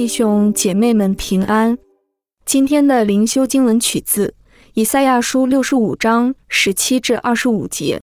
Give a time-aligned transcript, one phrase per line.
[0.00, 1.76] 弟兄姐妹们平安。
[2.46, 4.34] 今天的灵修经文取自
[4.72, 8.00] 以赛亚书六十五章十七至二十五节。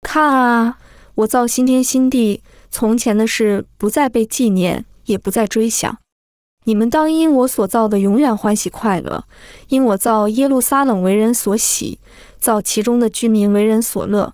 [0.00, 0.78] 看啊，
[1.16, 5.98] 我造新天新地，从前的事不再被纪念，也不再追想。
[6.64, 9.26] 你们当因我所造的永远欢喜快乐，
[9.68, 12.00] 因我造耶路撒冷为人所喜，
[12.38, 14.32] 造其中的居民为人所乐。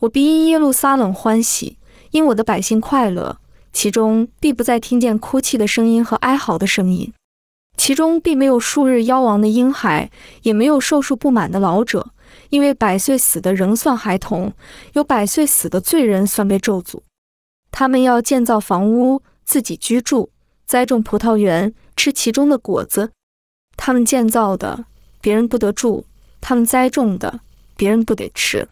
[0.00, 1.78] 我必因耶路撒冷欢喜，
[2.10, 3.38] 因我的百姓快乐。
[3.72, 7.12] 其中必不再听见哭泣的声音和哀嚎的声音，
[7.76, 10.10] 其中必没有数日夭亡的婴孩，
[10.42, 12.10] 也没有寿数不满的老者，
[12.50, 14.52] 因为百岁死的仍算孩童，
[14.92, 17.00] 有百岁死的罪人算被咒诅。
[17.70, 20.28] 他们要建造房屋，自己居住；
[20.66, 23.10] 栽种葡萄园，吃其中的果子。
[23.76, 24.84] 他们建造的，
[25.22, 26.04] 别人不得住；
[26.40, 27.40] 他们栽种的，
[27.76, 28.68] 别人不得吃。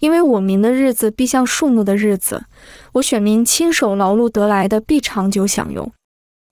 [0.00, 2.44] 因为我民的日子必像树木的日子，
[2.92, 5.92] 我选民亲手劳碌得来的必长久享用。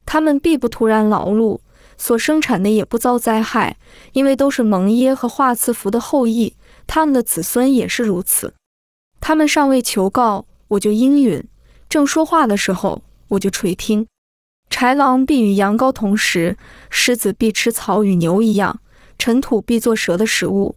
[0.05, 1.61] 他们必不突然劳碌，
[1.97, 3.77] 所生产的也不遭灾害，
[4.13, 6.55] 因为都是蒙耶和华赐福的后裔，
[6.87, 8.55] 他们的子孙也是如此。
[9.21, 11.43] 他们尚未求告，我就应允；
[11.89, 14.07] 正说话的时候，我就垂听。
[14.69, 16.57] 豺狼必与羊羔同食，
[16.91, 18.81] 狮子必吃草与牛一样，
[19.19, 20.75] 尘土必作蛇的食物。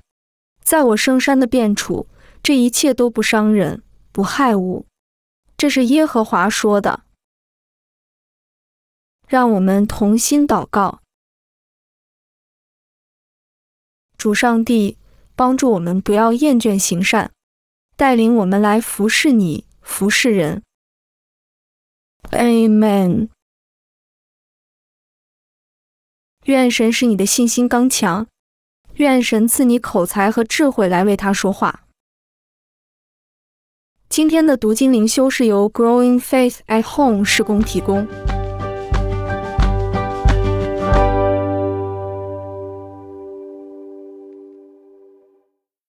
[0.63, 2.05] 在我圣山的遍处。
[2.41, 4.85] 这一切都不伤人，不害物。
[5.57, 7.03] 这是耶和华说的。
[9.27, 11.01] 让我们同心祷告，
[14.17, 14.97] 主上帝
[15.35, 17.31] 帮助我们，不要厌倦行善，
[17.95, 20.63] 带领我们来服侍你，服侍人。
[22.31, 23.29] Amen。
[26.45, 28.27] 愿神使你的信心刚强，
[28.95, 31.85] 愿神赐你口才和智慧来为他说话。
[34.09, 38.07] 今天的读经灵修是由 Growing Faith at Home 施工提供。